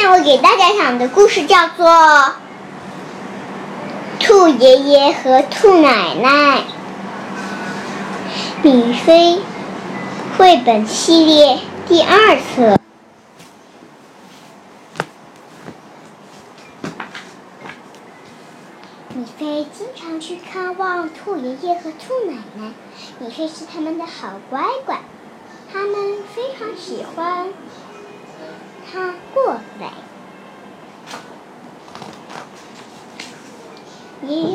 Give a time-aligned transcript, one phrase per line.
[0.00, 1.86] 天我给大家讲的故事叫做
[4.18, 6.60] 《兔爷爷和兔奶奶》，
[8.62, 9.42] 米菲
[10.38, 12.78] 绘本系列第二册。
[19.14, 22.72] 米菲经常去看望兔爷爷和兔奶奶，
[23.18, 24.98] 米菲是他们的好乖乖，
[25.70, 27.48] 他们非常喜欢
[28.92, 29.92] 他过来。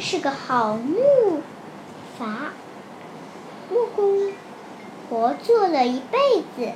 [0.00, 1.42] 是个好木
[2.18, 2.52] 伐，
[3.70, 4.32] 木工
[5.08, 6.18] 活做了一辈
[6.56, 6.72] 子，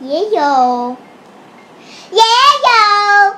[0.00, 0.96] 也有，
[2.10, 2.22] 也
[2.68, 3.36] 有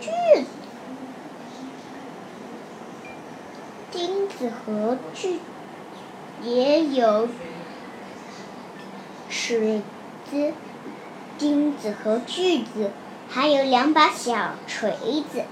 [0.00, 0.10] 锯
[0.42, 0.48] 子。
[3.90, 5.38] 钉子和锯，
[6.42, 7.28] 也有
[9.30, 9.80] 尺
[10.30, 10.52] 子、
[11.38, 12.90] 钉子和锯子，
[13.28, 14.90] 还有两把小锤
[15.32, 15.42] 子，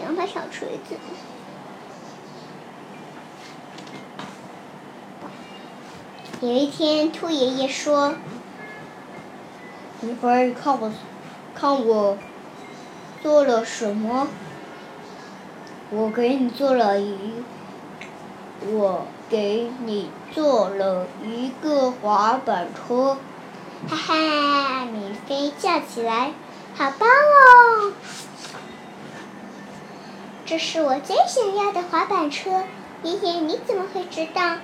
[0.00, 0.96] 两把小锤子。
[6.40, 8.14] 有一天，兔爷爷说
[10.00, 10.90] ：“你快看我，
[11.54, 12.16] 看我
[13.22, 14.28] 做了什么。”
[15.92, 17.42] 我给你做了一，
[18.64, 23.16] 我给你做了一个滑板车，
[23.88, 24.84] 哈哈！
[24.84, 26.32] 米菲叫起来，
[26.76, 27.92] 好棒哦！
[30.50, 32.64] 这是我最想要的滑板车，
[33.04, 34.56] 爷爷你怎么会知道？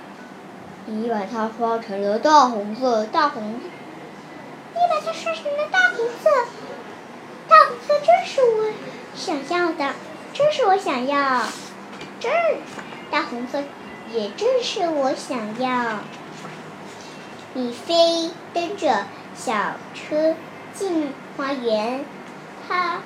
[0.85, 3.61] 你把它刷成了大红色，大红。
[4.73, 6.29] 你把它刷成了大红色，
[7.47, 8.73] 大红色正是我
[9.15, 9.93] 想要的。
[10.33, 11.43] 正是我想要，
[12.19, 12.57] 这儿
[13.09, 13.63] 大红色
[14.11, 15.99] 也正是我想要。
[17.53, 19.53] 米菲蹬着小
[19.93, 20.35] 车
[20.73, 22.03] 进花园，
[22.67, 22.97] 它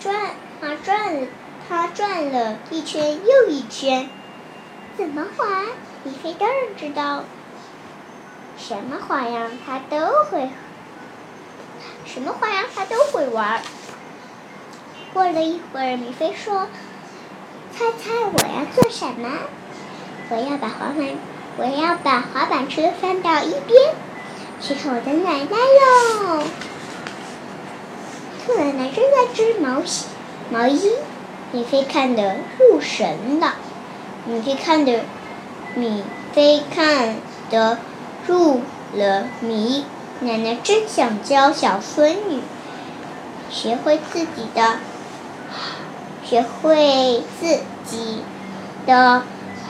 [0.00, 0.14] 转，
[0.62, 1.28] 啊转，
[1.68, 4.08] 他转了一圈又一圈。
[4.96, 5.44] 怎么滑？
[6.04, 7.24] 米菲当然知道，
[8.56, 9.96] 什么花样他都
[10.30, 10.50] 会，
[12.04, 13.62] 什么花样他都会玩。
[15.12, 16.68] 过了一会儿，米菲说
[17.72, 19.30] ：“猜猜我要做什么？
[20.28, 21.16] 我要把滑板，
[21.56, 23.94] 我要把滑板车翻到一边，
[24.60, 26.42] 去看我的奶奶哟。”
[28.46, 30.04] 兔奶奶正在织毛衣，
[30.50, 30.92] 毛衣，
[31.54, 33.54] 米菲看得入神了。
[34.26, 35.02] 米菲看得，
[35.76, 37.14] 米菲看
[37.48, 37.78] 得
[38.26, 38.60] 入
[38.92, 39.84] 了迷。
[40.18, 42.40] 奶奶真想教小孙女
[43.52, 44.78] 学会自己的。
[46.24, 48.22] 学会自己
[48.84, 49.22] 的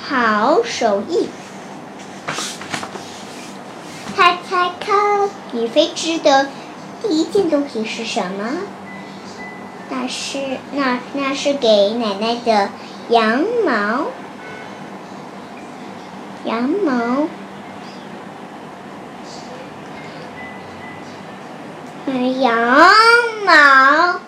[0.09, 1.29] 好手艺。
[4.17, 6.49] 猜猜看，米菲织的
[7.03, 8.53] 第一件东西是什么？
[9.91, 12.71] 那是那那是给奶奶的
[13.09, 14.07] 羊毛。
[16.45, 17.29] 羊毛。
[22.41, 22.55] 羊
[23.47, 24.21] 毛。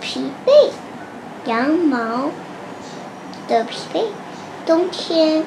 [0.00, 0.52] 皮被，
[1.46, 2.30] 羊毛
[3.48, 4.04] 的皮被，
[4.66, 5.44] 冬天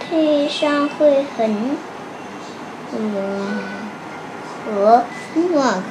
[0.00, 1.76] 配上会很
[2.92, 3.83] 暖
[4.64, 5.04] 和
[5.52, 5.82] 暖。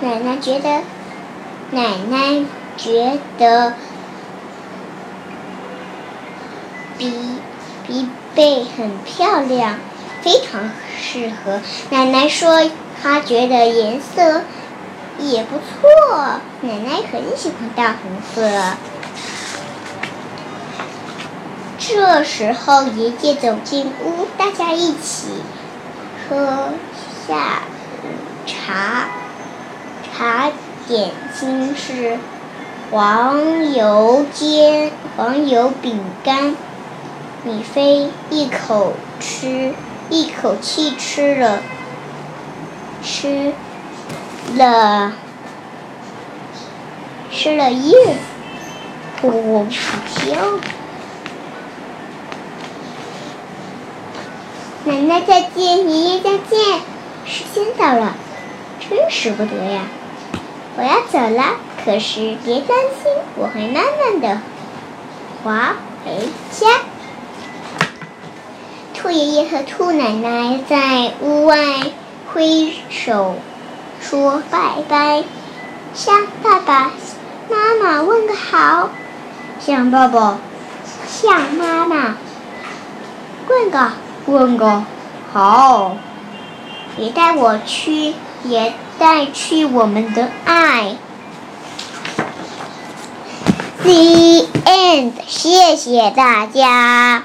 [0.00, 0.82] 奶奶觉得，
[1.70, 2.44] 奶奶
[2.76, 3.74] 觉得
[6.98, 7.12] 比
[7.86, 9.78] 比贝很漂亮。
[10.22, 11.60] 非常适合。
[11.90, 12.68] 奶奶说，
[13.00, 14.42] 她觉得颜色
[15.20, 16.40] 也不错。
[16.62, 18.74] 奶奶很喜欢大红色。
[21.88, 25.28] 这时候，爷爷走进屋，大家一起
[26.28, 26.70] 喝
[27.28, 27.62] 下
[28.02, 28.08] 午
[28.44, 29.06] 茶。
[30.02, 30.50] 茶
[30.88, 32.18] 点心是
[32.90, 36.56] 黄油煎黄油饼干。
[37.44, 39.72] 米菲一口吃。
[40.08, 41.58] 一口气吃了，
[43.02, 43.52] 吃
[44.54, 45.12] 了，
[47.32, 47.92] 吃了一
[49.22, 49.66] 我不
[55.06, 56.80] 奶奶再见，爷爷再见，
[57.24, 58.16] 时间到了，
[58.80, 59.82] 真舍不得呀！
[60.76, 61.54] 我要走了，
[61.84, 64.40] 可是别担心，我会慢慢的
[65.44, 66.10] 滑回
[66.50, 66.66] 家。
[68.94, 71.56] 兔爷爷和兔奶奶在屋外
[72.34, 73.36] 挥手
[74.00, 75.22] 说拜拜，
[75.94, 76.90] 向爸爸
[77.48, 78.90] 妈妈问个好，
[79.60, 80.38] 向爸爸
[81.06, 82.16] 向妈妈。
[83.48, 83.92] 问个，
[84.26, 84.82] 问个，
[85.38, 85.92] 好，
[86.96, 90.96] 你带我去，也带去我们的爱。
[93.82, 97.24] The end，谢谢大家。